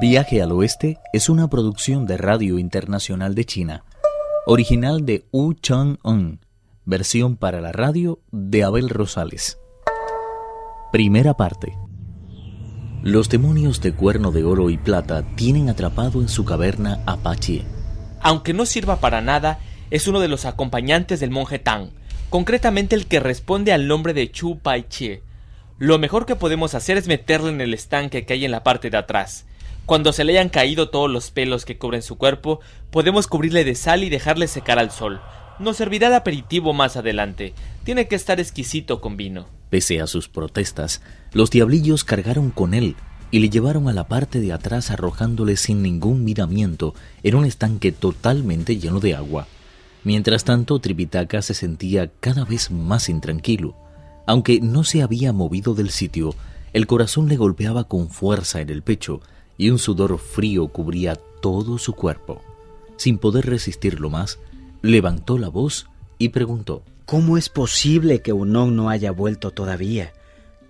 Viaje 0.00 0.42
al 0.42 0.50
Oeste 0.50 0.98
es 1.12 1.28
una 1.28 1.48
producción 1.48 2.04
de 2.04 2.16
Radio 2.16 2.58
Internacional 2.58 3.34
de 3.34 3.44
China, 3.44 3.84
original 4.44 5.06
de 5.06 5.24
Wu 5.30 5.54
Chang-un, 5.54 6.40
versión 6.84 7.36
para 7.36 7.60
la 7.60 7.70
radio 7.70 8.18
de 8.32 8.64
Abel 8.64 8.88
Rosales. 8.88 9.58
Primera 10.90 11.34
parte. 11.34 11.78
Los 13.02 13.28
demonios 13.28 13.80
de 13.82 13.92
cuerno 13.92 14.32
de 14.32 14.42
oro 14.42 14.68
y 14.68 14.78
plata 14.78 15.22
tienen 15.36 15.68
atrapado 15.68 16.20
en 16.20 16.28
su 16.28 16.44
caverna 16.44 17.00
a 17.06 17.18
Pachie. 17.18 17.64
Aunque 18.20 18.52
no 18.52 18.66
sirva 18.66 18.96
para 18.96 19.20
nada, 19.20 19.60
es 19.90 20.08
uno 20.08 20.18
de 20.18 20.28
los 20.28 20.44
acompañantes 20.44 21.20
del 21.20 21.30
monje 21.30 21.60
Tang, 21.60 21.90
concretamente 22.30 22.96
el 22.96 23.06
que 23.06 23.20
responde 23.20 23.72
al 23.72 23.86
nombre 23.86 24.12
de 24.12 24.30
Chu 24.30 24.58
Pai 24.58 24.86
Chie. 24.88 25.22
Lo 25.78 25.98
mejor 25.98 26.26
que 26.26 26.36
podemos 26.36 26.74
hacer 26.74 26.96
es 26.96 27.06
meterle 27.06 27.50
en 27.50 27.60
el 27.60 27.74
estanque 27.74 28.26
que 28.26 28.32
hay 28.32 28.44
en 28.44 28.50
la 28.50 28.64
parte 28.64 28.90
de 28.90 28.96
atrás. 28.96 29.46
Cuando 29.86 30.14
se 30.14 30.24
le 30.24 30.32
hayan 30.32 30.48
caído 30.48 30.88
todos 30.88 31.10
los 31.10 31.30
pelos 31.30 31.66
que 31.66 31.76
cubren 31.76 32.00
su 32.00 32.16
cuerpo, 32.16 32.60
podemos 32.90 33.26
cubrirle 33.26 33.64
de 33.64 33.74
sal 33.74 34.02
y 34.02 34.08
dejarle 34.08 34.48
secar 34.48 34.78
al 34.78 34.90
sol. 34.90 35.20
Nos 35.58 35.76
servirá 35.76 36.08
de 36.08 36.16
aperitivo 36.16 36.72
más 36.72 36.96
adelante. 36.96 37.52
Tiene 37.84 38.08
que 38.08 38.16
estar 38.16 38.40
exquisito 38.40 39.02
con 39.02 39.18
vino. 39.18 39.46
Pese 39.68 40.00
a 40.00 40.06
sus 40.06 40.28
protestas, 40.28 41.02
los 41.32 41.50
diablillos 41.50 42.02
cargaron 42.02 42.50
con 42.50 42.72
él 42.72 42.96
y 43.30 43.40
le 43.40 43.50
llevaron 43.50 43.88
a 43.88 43.92
la 43.92 44.08
parte 44.08 44.40
de 44.40 44.52
atrás 44.54 44.90
arrojándole 44.90 45.56
sin 45.56 45.82
ningún 45.82 46.24
miramiento 46.24 46.94
en 47.22 47.34
un 47.34 47.44
estanque 47.44 47.92
totalmente 47.92 48.78
lleno 48.78 49.00
de 49.00 49.14
agua. 49.14 49.48
Mientras 50.02 50.44
tanto, 50.44 50.78
Tripitaka 50.78 51.42
se 51.42 51.52
sentía 51.52 52.10
cada 52.20 52.44
vez 52.44 52.70
más 52.70 53.10
intranquilo. 53.10 53.76
Aunque 54.26 54.60
no 54.60 54.82
se 54.82 55.02
había 55.02 55.34
movido 55.34 55.74
del 55.74 55.90
sitio, 55.90 56.34
el 56.72 56.86
corazón 56.86 57.28
le 57.28 57.36
golpeaba 57.36 57.84
con 57.84 58.08
fuerza 58.08 58.60
en 58.60 58.70
el 58.70 58.82
pecho 58.82 59.20
y 59.56 59.70
un 59.70 59.78
sudor 59.78 60.18
frío 60.18 60.68
cubría 60.68 61.16
todo 61.40 61.78
su 61.78 61.94
cuerpo. 61.94 62.42
Sin 62.96 63.18
poder 63.18 63.46
resistirlo 63.46 64.10
más, 64.10 64.38
levantó 64.82 65.38
la 65.38 65.48
voz 65.48 65.88
y 66.18 66.30
preguntó 66.30 66.82
¿Cómo 67.06 67.36
es 67.36 67.50
posible 67.50 68.22
que 68.22 68.32
Unón 68.32 68.76
no 68.76 68.88
haya 68.88 69.10
vuelto 69.10 69.50
todavía? 69.50 70.12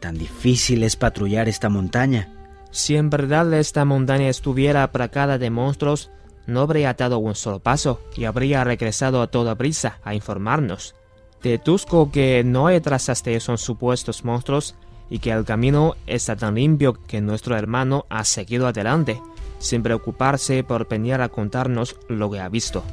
Tan 0.00 0.18
difícil 0.18 0.82
es 0.82 0.96
patrullar 0.96 1.48
esta 1.48 1.68
montaña. 1.68 2.28
Si 2.72 2.96
en 2.96 3.08
verdad 3.08 3.52
esta 3.55 3.84
montaña 3.84 4.28
estuviera 4.28 4.82
aplacada 4.82 5.38
de 5.38 5.50
monstruos, 5.50 6.10
no 6.46 6.62
habría 6.62 6.92
dado 6.94 7.18
un 7.18 7.36
solo 7.36 7.60
paso 7.60 8.00
y 8.16 8.24
habría 8.24 8.64
regresado 8.64 9.22
a 9.22 9.28
toda 9.28 9.55
prisa 9.55 10.00
a 10.02 10.14
informarnos. 10.14 10.94
Deduzco 11.40 12.10
que 12.10 12.42
no 12.44 12.66
hay 12.66 12.80
trazas 12.80 13.22
de 13.22 13.36
esos 13.36 13.60
supuestos 13.60 14.24
monstruos 14.24 14.74
y 15.10 15.19
que 15.19 15.30
el 15.30 15.44
camino 15.44 15.97
está 16.06 16.36
tan 16.36 16.55
limpio 16.55 16.98
que 17.06 17.20
nuestro 17.20 17.56
hermano 17.56 18.06
ha 18.08 18.24
seguido 18.24 18.66
adelante, 18.66 19.20
sin 19.58 19.83
preocuparse 19.83 20.64
por 20.64 20.88
venir 20.88 21.20
a 21.20 21.28
contarnos 21.28 21.96
lo 22.08 22.30
que 22.30 22.41
ha 22.41 22.48
visto. 22.48 22.84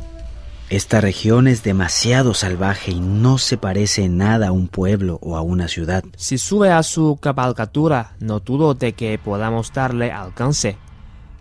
Esta 0.72 1.02
región 1.02 1.50
es 1.50 1.64
demasiado 1.64 2.34
salvaje 2.34 2.92
y 2.92 3.02
no 3.02 3.38
se 3.38 3.58
parece 3.58 4.06
en 4.06 4.16
nada 4.18 4.48
a 4.48 4.52
un 4.54 4.70
pueblo 4.70 5.20
o 5.22 5.36
a 5.36 5.42
una 5.42 5.68
ciudad. 5.68 6.06
Si 6.16 6.38
sube 6.38 6.72
a 6.72 6.82
su 6.84 7.18
cabalgatura, 7.22 8.14
no 8.22 8.40
dudo 8.40 8.74
de 8.74 8.94
que 8.94 9.20
podamos 9.20 9.74
darle 9.74 10.14
alcance. 10.14 10.78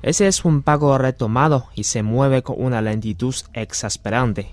Ese 0.02 0.26
es 0.26 0.44
un 0.44 0.62
pago 0.62 0.98
retomado 0.98 1.68
y 1.76 1.84
se 1.84 2.02
mueve 2.02 2.42
con 2.42 2.56
una 2.58 2.82
lentitud 2.82 3.36
exasperante. 3.52 4.52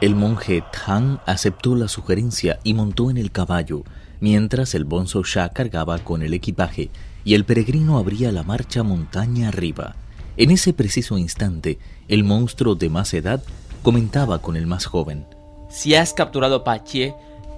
El 0.00 0.16
monje 0.16 0.64
Tang 0.72 1.18
aceptó 1.24 1.76
la 1.76 1.86
sugerencia 1.86 2.58
y 2.64 2.74
montó 2.74 3.10
en 3.10 3.18
el 3.18 3.30
caballo, 3.30 3.84
mientras 4.20 4.74
el 4.74 4.84
bonzo 4.84 5.22
Sha 5.22 5.48
cargaba 5.50 5.98
con 5.98 6.22
el 6.22 6.34
equipaje 6.34 6.90
y 7.24 7.34
el 7.34 7.44
peregrino 7.44 7.98
abría 7.98 8.32
la 8.32 8.42
marcha 8.42 8.82
montaña 8.82 9.48
arriba. 9.48 9.96
En 10.36 10.50
ese 10.50 10.72
preciso 10.72 11.18
instante, 11.18 11.78
el 12.08 12.24
monstruo 12.24 12.74
de 12.74 12.88
más 12.88 13.14
edad 13.14 13.42
comentaba 13.82 14.40
con 14.40 14.56
el 14.56 14.66
más 14.66 14.86
joven. 14.86 15.26
Si 15.68 15.94
has 15.94 16.12
capturado 16.12 16.56
a 16.56 16.64
Pachie, 16.64 17.14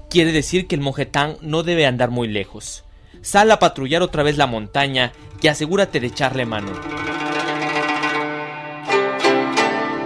quiere 0.08 0.32
decir 0.32 0.66
que 0.66 0.74
el 0.74 0.80
monje 0.80 1.06
Tang 1.06 1.36
no 1.42 1.62
debe 1.62 1.86
andar 1.86 2.10
muy 2.10 2.28
lejos. 2.28 2.84
Sal 3.20 3.50
a 3.50 3.58
patrullar 3.58 4.02
otra 4.02 4.22
vez 4.22 4.36
la 4.36 4.46
montaña 4.46 5.12
y 5.42 5.48
asegúrate 5.48 6.00
de 6.00 6.06
echarle 6.06 6.46
mano. 6.46 6.72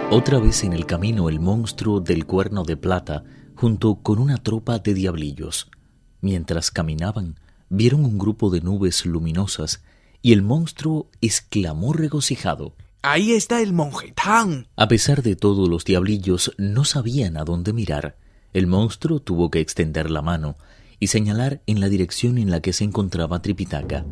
Otra 0.09 0.39
vez 0.39 0.63
en 0.63 0.73
el 0.73 0.85
camino 0.85 1.29
el 1.29 1.39
monstruo 1.39 1.99
del 1.99 2.25
cuerno 2.25 2.63
de 2.63 2.77
plata, 2.77 3.23
junto 3.55 3.95
con 3.95 4.19
una 4.19 4.37
tropa 4.37 4.77
de 4.79 4.93
diablillos. 4.93 5.71
Mientras 6.23 6.71
caminaban, 6.71 7.35
vieron 7.67 8.05
un 8.05 8.17
grupo 8.17 8.49
de 8.49 8.61
nubes 8.61 9.05
luminosas 9.05 9.83
y 10.21 10.31
el 10.31 10.41
monstruo 10.41 11.09
exclamó 11.19 11.91
regocijado. 11.91 12.77
Ahí 13.01 13.33
está 13.33 13.61
el 13.61 13.73
monje 13.73 14.13
Tang. 14.13 14.67
A 14.77 14.87
pesar 14.87 15.21
de 15.21 15.35
todo, 15.35 15.67
los 15.67 15.83
diablillos 15.83 16.53
no 16.57 16.85
sabían 16.85 17.35
a 17.35 17.43
dónde 17.43 17.73
mirar. 17.73 18.15
El 18.53 18.67
monstruo 18.67 19.19
tuvo 19.19 19.51
que 19.51 19.59
extender 19.59 20.09
la 20.09 20.21
mano 20.21 20.55
y 20.97 21.07
señalar 21.07 21.61
en 21.67 21.81
la 21.81 21.89
dirección 21.89 22.37
en 22.37 22.51
la 22.51 22.61
que 22.61 22.71
se 22.71 22.85
encontraba 22.85 23.41
Tripitaka. 23.41 24.05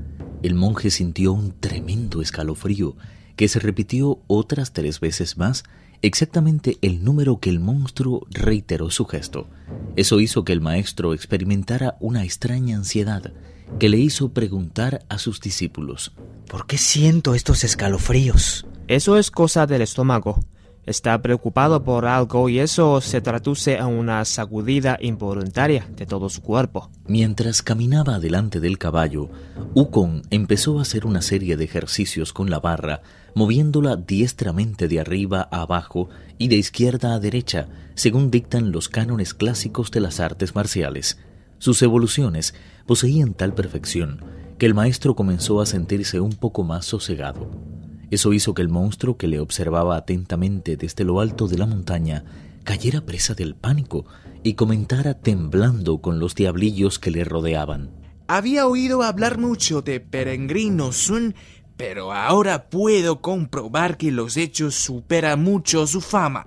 El 0.43 0.53
monje 0.53 0.91
sintió 0.91 1.31
un 1.31 1.57
tremendo 1.61 2.21
escalofrío 2.21 2.97
que 3.37 3.47
se 3.47 3.59
repitió 3.59 4.19
otras 4.27 4.73
tres 4.73 4.99
veces 4.99 5.37
más 5.37 5.63
exactamente 6.01 6.77
el 6.81 7.03
número 7.03 7.39
que 7.39 7.49
el 7.49 7.59
monstruo 7.59 8.27
reiteró 8.29 8.89
su 8.89 9.05
gesto. 9.05 9.47
Eso 9.95 10.19
hizo 10.19 10.43
que 10.43 10.53
el 10.53 10.61
maestro 10.61 11.13
experimentara 11.13 11.97
una 11.99 12.23
extraña 12.23 12.77
ansiedad 12.77 13.33
que 13.79 13.89
le 13.89 13.97
hizo 13.97 14.33
preguntar 14.33 15.05
a 15.09 15.17
sus 15.17 15.39
discípulos. 15.39 16.13
¿Por 16.47 16.67
qué 16.67 16.77
siento 16.77 17.35
estos 17.35 17.63
escalofríos? 17.63 18.65
Eso 18.87 19.17
es 19.17 19.31
cosa 19.31 19.67
del 19.67 19.81
estómago. 19.81 20.39
Está 20.85 21.21
preocupado 21.21 21.83
por 21.83 22.07
algo 22.07 22.49
y 22.49 22.57
eso 22.57 23.01
se 23.01 23.21
traduce 23.21 23.77
a 23.77 23.85
una 23.85 24.25
sacudida 24.25 24.97
involuntaria 24.99 25.87
de 25.95 26.07
todo 26.07 26.27
su 26.27 26.41
cuerpo. 26.41 26.89
Mientras 27.05 27.61
caminaba 27.61 28.19
delante 28.19 28.59
del 28.59 28.79
caballo, 28.79 29.29
Ukon 29.75 30.23
empezó 30.31 30.79
a 30.79 30.81
hacer 30.81 31.05
una 31.05 31.21
serie 31.21 31.55
de 31.55 31.65
ejercicios 31.65 32.33
con 32.33 32.49
la 32.49 32.59
barra, 32.59 33.01
moviéndola 33.35 33.95
diestramente 33.95 34.87
de 34.87 34.99
arriba 34.99 35.47
a 35.51 35.61
abajo 35.61 36.09
y 36.39 36.47
de 36.47 36.55
izquierda 36.55 37.13
a 37.13 37.19
derecha, 37.19 37.67
según 37.93 38.31
dictan 38.31 38.71
los 38.71 38.89
cánones 38.89 39.35
clásicos 39.35 39.91
de 39.91 39.99
las 39.99 40.19
artes 40.19 40.55
marciales. 40.55 41.19
Sus 41.59 41.79
evoluciones 41.83 42.55
poseían 42.87 43.35
tal 43.35 43.53
perfección 43.53 44.23
que 44.57 44.65
el 44.65 44.73
maestro 44.73 45.15
comenzó 45.15 45.61
a 45.61 45.67
sentirse 45.67 46.19
un 46.19 46.33
poco 46.33 46.63
más 46.63 46.85
sosegado. 46.85 47.70
Eso 48.11 48.33
hizo 48.33 48.53
que 48.53 48.61
el 48.61 48.69
monstruo 48.69 49.17
que 49.17 49.27
le 49.27 49.39
observaba 49.39 49.95
atentamente 49.95 50.77
desde 50.77 51.05
lo 51.05 51.21
alto 51.21 51.47
de 51.47 51.57
la 51.57 51.65
montaña 51.65 52.25
cayera 52.63 53.01
presa 53.01 53.33
del 53.33 53.55
pánico 53.55 54.05
y 54.43 54.53
comentara 54.53 55.15
temblando 55.15 56.01
con 56.01 56.19
los 56.19 56.35
diablillos 56.35 56.99
que 56.99 57.09
le 57.09 57.23
rodeaban. 57.23 57.89
Había 58.27 58.67
oído 58.67 59.03
hablar 59.03 59.37
mucho 59.37 59.81
de 59.81 59.99
Peregrino 59.99 60.91
Sun, 60.91 61.35
pero 61.77 62.13
ahora 62.13 62.69
puedo 62.69 63.21
comprobar 63.21 63.97
que 63.97 64.11
los 64.11 64.37
hechos 64.37 64.75
superan 64.75 65.43
mucho 65.43 65.87
su 65.87 66.01
fama. 66.01 66.45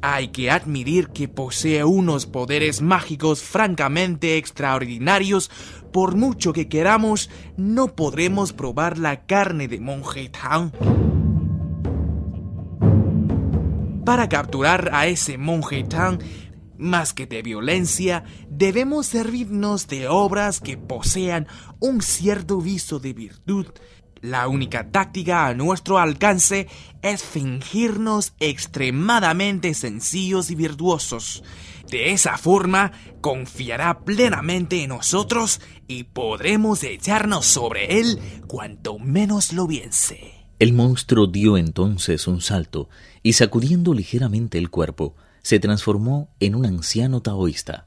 Hay 0.00 0.28
que 0.28 0.50
admitir 0.50 1.08
que 1.08 1.28
posee 1.28 1.84
unos 1.84 2.26
poderes 2.26 2.82
mágicos 2.82 3.42
francamente 3.42 4.36
extraordinarios. 4.36 5.50
Por 5.94 6.16
mucho 6.16 6.52
que 6.52 6.66
queramos, 6.66 7.30
no 7.56 7.94
podremos 7.94 8.52
probar 8.52 8.98
la 8.98 9.26
carne 9.26 9.68
de 9.68 9.78
Monje 9.78 10.28
Tang. 10.28 10.72
Para 14.04 14.28
capturar 14.28 14.90
a 14.92 15.06
ese 15.06 15.38
Monje 15.38 15.84
Tang, 15.84 16.18
más 16.76 17.14
que 17.14 17.28
de 17.28 17.42
violencia, 17.42 18.24
debemos 18.50 19.06
servirnos 19.06 19.86
de 19.86 20.08
obras 20.08 20.58
que 20.58 20.76
posean 20.76 21.46
un 21.78 22.02
cierto 22.02 22.60
viso 22.60 22.98
de 22.98 23.12
virtud 23.12 23.66
la 24.24 24.48
única 24.48 24.90
táctica 24.90 25.46
a 25.46 25.52
nuestro 25.52 25.98
alcance 25.98 26.66
es 27.02 27.22
fingirnos 27.22 28.32
extremadamente 28.40 29.74
sencillos 29.74 30.50
y 30.50 30.54
virtuosos. 30.54 31.44
De 31.90 32.12
esa 32.12 32.38
forma, 32.38 32.92
confiará 33.20 34.00
plenamente 34.00 34.82
en 34.82 34.88
nosotros 34.88 35.60
y 35.86 36.04
podremos 36.04 36.82
echarnos 36.82 37.46
sobre 37.46 38.00
él 38.00 38.18
cuanto 38.46 38.98
menos 38.98 39.52
lo 39.52 39.66
piense. 39.68 40.46
El 40.58 40.72
monstruo 40.72 41.26
dio 41.26 41.56
entonces 41.56 42.26
un 42.26 42.40
salto 42.40 42.88
y 43.22 43.34
sacudiendo 43.34 43.92
ligeramente 43.92 44.58
el 44.58 44.70
cuerpo, 44.70 45.14
se 45.42 45.58
transformó 45.58 46.30
en 46.40 46.54
un 46.54 46.64
anciano 46.64 47.20
taoísta. 47.20 47.86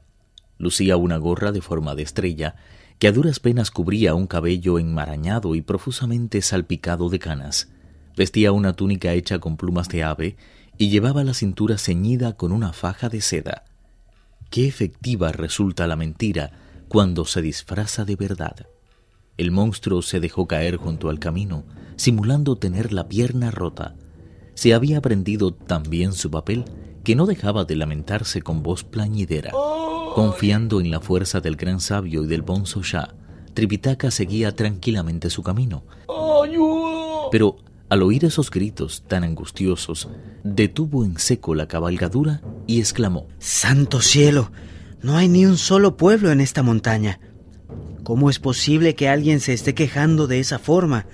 Lucía 0.58 0.96
una 0.96 1.16
gorra 1.16 1.50
de 1.50 1.60
forma 1.60 1.94
de 1.94 2.02
estrella 2.02 2.56
que 2.98 3.08
a 3.08 3.12
duras 3.12 3.40
penas 3.40 3.70
cubría 3.70 4.14
un 4.14 4.26
cabello 4.26 4.78
enmarañado 4.78 5.54
y 5.54 5.62
profusamente 5.62 6.42
salpicado 6.42 7.08
de 7.08 7.18
canas. 7.18 7.68
Vestía 8.16 8.52
una 8.52 8.74
túnica 8.74 9.12
hecha 9.12 9.38
con 9.38 9.56
plumas 9.56 9.88
de 9.88 10.02
ave 10.02 10.36
y 10.76 10.90
llevaba 10.90 11.24
la 11.24 11.34
cintura 11.34 11.78
ceñida 11.78 12.36
con 12.36 12.52
una 12.52 12.72
faja 12.72 13.08
de 13.08 13.20
seda. 13.20 13.64
Qué 14.50 14.66
efectiva 14.66 15.32
resulta 15.32 15.86
la 15.86 15.96
mentira 15.96 16.52
cuando 16.88 17.24
se 17.24 17.42
disfraza 17.42 18.04
de 18.04 18.16
verdad. 18.16 18.66
El 19.36 19.50
monstruo 19.50 20.02
se 20.02 20.20
dejó 20.20 20.46
caer 20.46 20.76
junto 20.76 21.10
al 21.10 21.18
camino, 21.18 21.64
simulando 21.96 22.56
tener 22.56 22.92
la 22.92 23.08
pierna 23.08 23.50
rota. 23.50 23.94
Se 24.54 24.74
había 24.74 24.98
aprendido 24.98 25.52
tan 25.52 25.82
bien 25.84 26.12
su 26.12 26.30
papel 26.30 26.64
que 27.04 27.14
no 27.14 27.26
dejaba 27.26 27.64
de 27.64 27.76
lamentarse 27.76 28.42
con 28.42 28.62
voz 28.62 28.84
plañidera. 28.84 29.52
Confiando 30.14 30.80
en 30.80 30.90
la 30.90 31.00
fuerza 31.00 31.40
del 31.40 31.56
gran 31.56 31.80
sabio 31.80 32.24
y 32.24 32.26
del 32.26 32.42
bonzo 32.42 32.82
Shah, 32.82 33.14
Tripitaka 33.54 34.10
seguía 34.10 34.54
tranquilamente 34.56 35.30
su 35.30 35.42
camino. 35.42 35.84
Pero 37.30 37.56
al 37.88 38.02
oír 38.02 38.24
esos 38.24 38.50
gritos 38.50 39.04
tan 39.06 39.24
angustiosos, 39.24 40.08
detuvo 40.44 41.04
en 41.04 41.18
seco 41.18 41.54
la 41.54 41.68
cabalgadura 41.68 42.42
y 42.66 42.80
exclamó 42.80 43.28
Santo 43.38 44.00
cielo, 44.00 44.50
no 45.02 45.16
hay 45.16 45.28
ni 45.28 45.46
un 45.46 45.56
solo 45.56 45.96
pueblo 45.96 46.30
en 46.30 46.40
esta 46.40 46.62
montaña. 46.62 47.20
¿Cómo 48.02 48.30
es 48.30 48.38
posible 48.38 48.94
que 48.94 49.08
alguien 49.08 49.40
se 49.40 49.52
esté 49.52 49.74
quejando 49.74 50.26
de 50.26 50.40
esa 50.40 50.58
forma? 50.58 51.06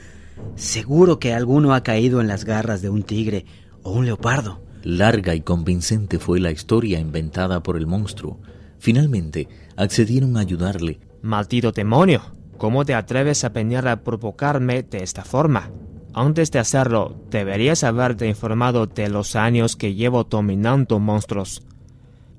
Seguro 0.56 1.18
que 1.18 1.34
alguno 1.34 1.74
ha 1.74 1.82
caído 1.82 2.20
en 2.20 2.28
las 2.28 2.44
garras 2.44 2.82
de 2.82 2.88
un 2.88 3.02
tigre 3.02 3.44
o 3.82 3.92
un 3.92 4.06
leopardo. 4.06 4.62
Larga 4.82 5.34
y 5.34 5.40
convincente 5.40 6.18
fue 6.18 6.40
la 6.40 6.50
historia 6.50 6.98
inventada 6.98 7.62
por 7.62 7.76
el 7.76 7.86
monstruo. 7.86 8.40
Finalmente 8.78 9.48
accedieron 9.76 10.36
a 10.36 10.40
ayudarle. 10.40 11.00
Maldito 11.22 11.72
demonio, 11.72 12.34
¿cómo 12.58 12.84
te 12.84 12.94
atreves 12.94 13.44
a 13.44 13.48
venir 13.48 13.86
a 13.88 14.02
provocarme 14.02 14.82
de 14.82 15.02
esta 15.02 15.24
forma? 15.24 15.70
Antes 16.14 16.52
de 16.52 16.60
hacerlo, 16.60 17.16
deberías 17.28 17.82
haberte 17.82 18.28
informado 18.28 18.86
de 18.86 19.08
los 19.08 19.34
años 19.34 19.74
que 19.74 19.94
llevo 19.94 20.22
dominando 20.22 21.00
monstruos. 21.00 21.66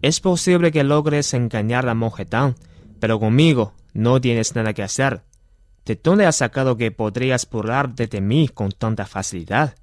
Es 0.01 0.22
posible 0.22 0.72
que 0.72 0.86
logres 0.86 1.33
engañar 1.33 1.89
a 1.89 1.94
Monjetán, 1.94 2.56
pero 3.01 3.19
conmigo 3.19 3.74
no 3.94 4.22
tienes 4.22 4.56
nada 4.56 4.74
que 4.74 4.83
hacer. 4.83 5.24
¿De 5.86 6.00
dónde 6.01 6.25
has 6.25 6.38
sacado 6.38 6.77
que 6.77 6.92
podrías 6.92 7.48
burlarte 7.50 8.07
de 8.07 8.22
mí 8.22 8.48
con 8.48 8.72
tanta 8.72 9.06
facilidad? 9.06 9.75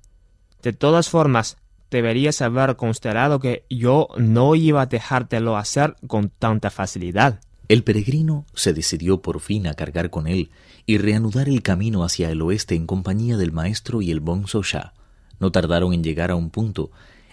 De 0.62 0.72
todas 0.72 1.10
formas, 1.10 1.58
deberías 1.90 2.40
haber 2.40 2.76
considerado 2.76 3.40
que 3.40 3.66
yo 3.68 4.08
no 4.16 4.54
iba 4.54 4.82
a 4.82 4.86
dejártelo 4.86 5.58
hacer 5.58 5.96
con 6.06 6.30
tanta 6.30 6.70
facilidad. 6.70 7.40
El 7.68 7.84
peregrino 7.84 8.44
se 8.54 8.72
decidió 8.72 9.22
por 9.22 9.40
fin 9.40 9.66
a 9.66 9.74
cargar 9.74 10.10
con 10.10 10.26
él 10.26 10.50
y 10.86 10.98
reanudar 10.98 11.48
el 11.48 11.62
camino 11.62 12.04
hacia 12.04 12.30
el 12.30 12.42
oeste 12.42 12.74
en 12.74 12.86
compañía 12.86 13.36
del 13.36 13.52
maestro 13.52 14.02
y 14.02 14.10
el 14.10 14.20
bonzo 14.20 14.62
Shah. 14.62 14.92
No 15.38 15.52
tardaron 15.52 15.92
en 15.92 16.04
llegar 16.04 16.30
a 16.30 16.36
un 16.36 16.50
punto 16.50 16.90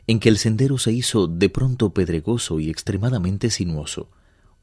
en 0.08 0.20
que 0.20 0.30
el 0.30 0.38
sendero 0.38 0.78
se 0.78 0.92
hizo 0.92 1.28
de 1.28 1.50
pronto 1.50 1.94
pedregoso 1.94 2.60
y 2.60 2.70
extremadamente 2.70 3.50
sinuoso. 3.52 4.10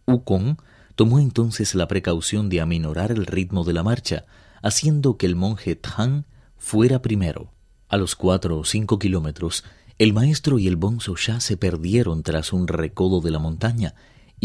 Ukon 0.07 0.59
tomó 0.97 1.21
entonces 1.21 1.75
la 1.75 1.87
precaución 1.87 2.49
de 2.49 2.61
aminorar 2.61 3.12
el 3.12 3.27
ritmo 3.27 3.62
de 3.62 3.73
la 3.73 3.83
marcha, 3.83 4.25
haciendo 4.62 5.17
que 5.17 5.27
el 5.27 5.37
monje 5.37 5.77
Tang 5.77 6.25
fuera 6.57 7.03
primero. 7.03 7.53
A 7.89 7.97
los 7.97 8.17
cuatro 8.17 8.59
o 8.59 8.65
cinco 8.65 8.99
kilómetros, 8.99 9.62
el 9.99 10.12
maestro 10.12 10.59
y 10.59 10.67
el 10.67 10.77
bonzo 10.77 11.15
ya 11.17 11.39
se 11.39 11.57
perdieron 11.57 12.23
tras 12.23 12.53
un 12.53 12.67
recodo 12.67 13.21
de 13.21 13.31
la 13.31 13.39
montaña, 13.39 13.95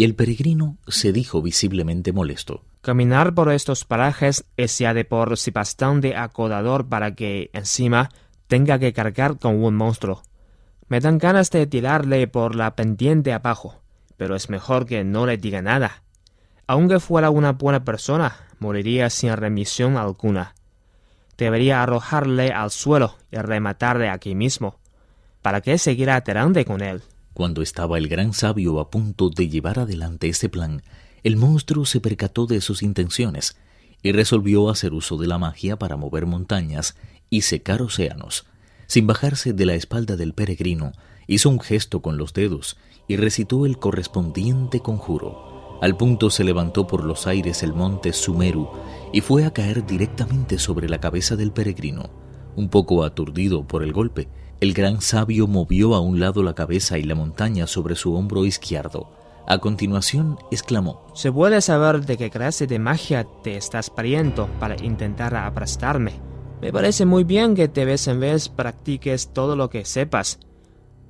el 0.03 0.15
peregrino 0.15 0.77
se 0.88 1.12
dijo 1.12 1.42
visiblemente 1.42 2.13
molesto. 2.13 2.63
Caminar 2.81 3.33
por 3.33 3.51
estos 3.51 3.86
parajes 3.86 4.45
es 4.57 4.77
ya 4.80 4.94
de 4.94 5.06
por 5.06 5.38
sí 5.38 5.51
bastante 5.51 6.15
acodador 6.15 6.88
para 6.88 7.13
que, 7.13 7.50
encima, 7.53 8.09
tenga 8.48 8.80
que 8.80 8.94
cargar 8.94 9.38
con 9.38 9.63
un 9.63 9.75
monstruo. 9.75 10.24
Me 10.88 11.00
dan 11.00 11.19
ganas 11.19 11.51
de 11.51 11.68
tirarle 11.68 12.27
por 12.27 12.56
la 12.56 12.75
pendiente 12.75 13.33
abajo, 13.33 13.81
pero 14.18 14.36
es 14.36 14.50
mejor 14.50 14.86
que 14.86 15.03
no 15.03 15.25
le 15.25 15.38
diga 15.38 15.62
nada. 15.62 16.03
Aunque 16.68 17.00
fuera 17.00 17.30
una 17.30 17.53
buena 17.53 17.83
persona, 17.83 18.36
moriría 18.59 19.09
sin 19.09 19.36
remisión 19.36 19.98
alguna. 19.98 20.56
Debería 21.38 21.83
arrojarle 21.83 22.51
al 22.51 22.71
suelo 22.71 23.18
y 23.31 23.38
rematarle 23.38 24.09
aquí 24.09 24.36
mismo. 24.36 24.80
¿Para 25.42 25.62
qué 25.62 25.77
seguir 25.77 26.09
adelante 26.09 26.65
con 26.65 26.81
él? 26.81 27.01
Cuando 27.33 27.61
estaba 27.61 27.97
el 27.97 28.07
gran 28.07 28.33
sabio 28.33 28.79
a 28.79 28.89
punto 28.89 29.29
de 29.29 29.47
llevar 29.47 29.79
adelante 29.79 30.29
ese 30.29 30.49
plan, 30.49 30.83
el 31.23 31.37
monstruo 31.37 31.85
se 31.85 32.01
percató 32.01 32.45
de 32.45 32.61
sus 32.61 32.83
intenciones 32.83 33.55
y 34.03 34.11
resolvió 34.11 34.69
hacer 34.69 34.93
uso 34.93 35.17
de 35.17 35.27
la 35.27 35.37
magia 35.37 35.77
para 35.77 35.95
mover 35.95 36.25
montañas 36.25 36.95
y 37.29 37.41
secar 37.41 37.81
océanos. 37.81 38.45
Sin 38.87 39.07
bajarse 39.07 39.53
de 39.53 39.65
la 39.65 39.75
espalda 39.75 40.17
del 40.17 40.33
peregrino, 40.33 40.91
hizo 41.27 41.49
un 41.49 41.59
gesto 41.59 42.01
con 42.01 42.17
los 42.17 42.33
dedos 42.33 42.77
y 43.07 43.15
recitó 43.15 43.65
el 43.65 43.77
correspondiente 43.77 44.81
conjuro. 44.81 45.79
Al 45.81 45.97
punto 45.97 46.29
se 46.29 46.43
levantó 46.43 46.87
por 46.87 47.03
los 47.03 47.25
aires 47.25 47.63
el 47.63 47.73
monte 47.73 48.13
Sumeru 48.13 48.69
y 49.13 49.21
fue 49.21 49.45
a 49.45 49.51
caer 49.51 49.85
directamente 49.85 50.59
sobre 50.59 50.89
la 50.89 50.99
cabeza 50.99 51.35
del 51.35 51.51
peregrino. 51.51 52.09
Un 52.55 52.69
poco 52.69 53.03
aturdido 53.03 53.65
por 53.65 53.81
el 53.83 53.93
golpe, 53.93 54.27
el 54.61 54.75
gran 54.75 55.01
sabio 55.01 55.47
movió 55.47 55.95
a 55.95 55.99
un 55.99 56.19
lado 56.19 56.43
la 56.43 56.53
cabeza 56.53 56.99
y 56.99 57.03
la 57.03 57.15
montaña 57.15 57.65
sobre 57.65 57.95
su 57.95 58.13
hombro 58.13 58.45
izquierdo. 58.45 59.09
A 59.47 59.57
continuación 59.57 60.37
exclamó: 60.51 61.07
¿Se 61.15 61.31
puede 61.31 61.61
saber 61.61 62.05
de 62.05 62.15
qué 62.15 62.29
clase 62.29 62.67
de 62.67 62.77
magia 62.77 63.25
te 63.43 63.57
estás 63.57 63.89
pariendo 63.89 64.47
para 64.59 64.81
intentar 64.83 65.35
aplastarme? 65.35 66.13
Me 66.61 66.71
parece 66.71 67.07
muy 67.07 67.23
bien 67.23 67.55
que 67.55 67.67
de 67.67 67.85
vez 67.85 68.07
en 68.07 68.19
vez 68.19 68.49
practiques 68.49 69.33
todo 69.33 69.55
lo 69.55 69.71
que 69.71 69.83
sepas, 69.83 70.39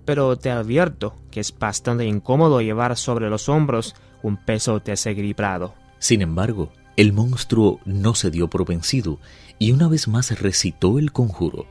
pero 0.05 0.37
te 0.37 0.49
advierto 0.49 1.15
que 1.29 1.41
es 1.41 1.53
bastante 1.57 2.05
incómodo 2.05 2.61
llevar 2.61 2.95
sobre 2.95 3.29
los 3.29 3.49
hombros 3.49 3.95
un 4.23 4.37
peso 4.37 4.79
desequilibrado. 4.79 5.73
Sin 5.99 6.21
embargo, 6.21 6.71
el 6.95 7.11
monstruo 7.11 7.81
no 7.83 8.15
se 8.15 8.31
dio 8.31 8.49
por 8.49 8.65
vencido 8.65 9.19
y 9.59 9.73
una 9.73 9.89
vez 9.89 10.07
más 10.07 10.39
recitó 10.39 10.99
el 10.99 11.11
conjuro. 11.11 11.65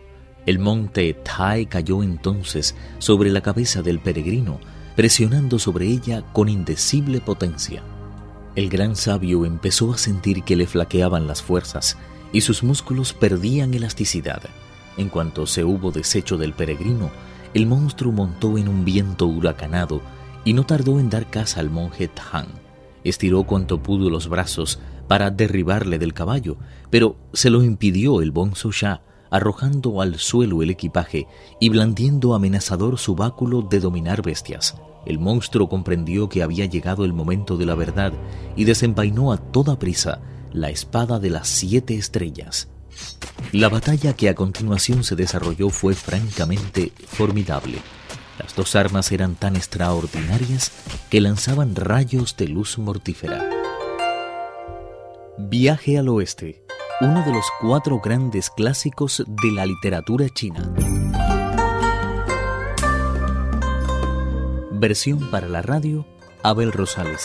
El 0.47 0.59
monte 0.59 1.15
Tai 1.15 1.67
cayó 1.67 2.03
entonces 2.03 2.75
sobre 2.99 3.31
la 3.31 3.41
cabeza 3.41 3.83
del 3.83 4.01
peregrino, 4.01 4.59
presionando 4.97 5.59
sobre 5.59 5.87
ella 5.87 6.23
con 6.33 6.49
indecible 6.49 7.21
potencia. 7.21 7.83
El 8.57 8.69
gran 8.69 8.97
sabio 8.97 9.45
empezó 9.45 9.93
a 9.93 9.99
sentir 9.99 10.43
que 10.43 10.57
le 10.57 10.67
flaqueaban 10.67 11.27
las 11.27 11.43
fuerzas 11.43 11.97
y 12.33 12.41
sus 12.41 12.63
músculos 12.63 13.13
perdían 13.13 13.75
elasticidad. 13.75 14.43
En 14.97 15.09
cuanto 15.09 15.47
se 15.47 15.65
hubo 15.65 15.93
deshecho 15.93 16.37
del 16.37 16.53
peregrino, 16.53 17.11
el 17.55 17.67
monstruo 17.67 18.13
montó 18.13 18.59
en 18.59 18.69
un 18.69 18.85
viento 18.85 19.27
huracanado 19.27 20.01
y 20.45 20.53
no 20.53 20.65
tardó 20.65 21.01
en 21.01 21.11
dar 21.11 21.29
caza 21.31 21.61
al 21.61 21.71
monje 21.71 22.09
Tang. 22.09 22.49
Estiró 23.05 23.45
cuanto 23.45 23.83
pudo 23.83 24.11
los 24.11 24.29
brazos 24.29 24.79
para 25.09 25.31
derribarle 25.31 25.99
del 25.99 26.13
caballo, 26.13 26.57
pero 26.91 27.17
se 27.33 27.51
lo 27.51 27.63
impidió 27.63 28.21
el 28.21 28.31
bonzo 28.31 28.71
Shah, 28.71 29.03
arrojando 29.31 30.03
al 30.03 30.19
suelo 30.19 30.63
el 30.63 30.71
equipaje 30.71 31.27
y 31.61 31.69
blandiendo 31.69 32.35
amenazador 32.35 32.99
su 32.99 33.15
báculo 33.15 33.63
de 33.63 33.81
dominar 33.81 34.23
bestias. 34.23 34.77
El 35.07 35.19
monstruo 35.19 35.69
comprendió 35.69 36.29
que 36.29 36.43
había 36.43 36.67
llegado 36.67 37.05
el 37.05 37.13
momento 37.13 37.57
de 37.57 37.67
la 37.67 37.75
verdad 37.75 38.13
y 38.57 38.65
desenvainó 38.65 39.33
a 39.33 39.39
toda 39.39 39.79
prisa 39.79 40.21
la 40.53 40.71
espada 40.71 41.19
de 41.19 41.31
las 41.31 41.49
siete 41.49 41.95
estrellas. 41.95 42.69
La 43.53 43.69
batalla 43.69 44.13
que 44.13 44.29
a 44.29 44.35
continuación 44.35 45.05
se 45.05 45.17
desarrolló 45.17 45.71
fue 45.71 45.95
francamente 45.95 46.93
formidable. 47.07 47.79
Las 48.39 48.55
dos 48.55 48.75
armas 48.77 49.13
eran 49.13 49.35
tan 49.35 49.57
extraordinarias 49.57 50.73
que 51.09 51.21
lanzaban 51.21 51.75
rayos 51.75 52.37
de 52.37 52.49
luz 52.49 52.79
mortífera. 52.79 53.49
Viaje 55.39 55.99
al 55.99 56.09
oeste, 56.09 56.63
uno 57.03 57.23
de 57.25 57.33
los 57.33 57.47
cuatro 57.59 57.99
grandes 57.99 58.51
clásicos 58.51 59.25
de 59.27 59.53
la 59.53 59.65
literatura 59.65 60.29
china. 60.29 60.71
Versión 64.71 65.31
para 65.31 65.49
la 65.49 65.63
radio, 65.63 66.07
Abel 66.43 66.73
Rosales. 66.73 67.23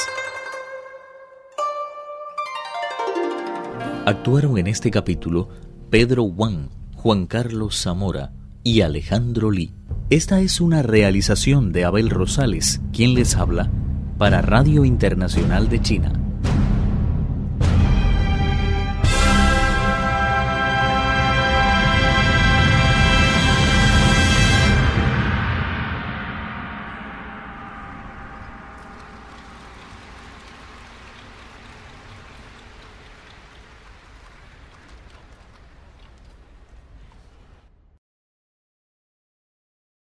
Actuaron 4.06 4.58
en 4.58 4.68
este 4.68 4.92
capítulo 4.92 5.50
Pedro 5.90 6.24
Wang, 6.24 6.70
Juan 6.96 7.26
Carlos 7.28 7.78
Zamora 7.82 8.32
y 8.64 8.80
Alejandro 8.80 9.52
Lee. 9.52 9.76
Esta 10.10 10.40
es 10.40 10.62
una 10.62 10.84
realización 10.84 11.74
de 11.74 11.84
Abel 11.84 12.10
Rosales, 12.10 12.80
quien 12.94 13.14
les 13.14 13.36
habla, 13.36 13.70
para 14.18 14.42
Radio 14.42 14.86
Internacional 14.86 15.68
de 15.68 15.82
China. 15.82 16.25